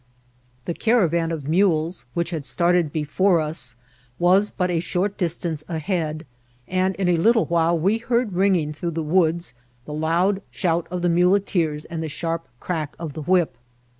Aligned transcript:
The 0.65 0.73
caravan 0.73 1.31
of 1.31 1.47
mules, 1.47 2.07
which 2.15 2.31
had 2.31 2.43
started 2.43 2.91
before 2.91 3.39
us, 3.39 3.75
was 4.17 4.49
but 4.49 4.71
a 4.71 4.79
short 4.79 5.15
distance 5.15 5.63
ahead, 5.69 6.25
and 6.67 6.95
in 6.95 7.07
a 7.07 7.17
little 7.17 7.45
while 7.45 7.77
we 7.77 7.99
heard 7.99 8.33
ringing 8.33 8.73
through 8.73 8.97
the 8.97 9.03
woods 9.03 9.53
the 9.85 9.93
loud 9.93 10.41
shout 10.49 10.87
of 10.89 11.03
the 11.03 11.09
muleteers 11.09 11.85
and 11.85 12.01
the 12.01 12.09
sharp 12.09 12.47
crack 12.59 12.95
of 12.97 13.13
the 13.13 13.21
whip. 13.21 13.55